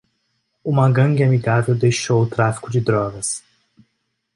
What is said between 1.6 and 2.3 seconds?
deixou o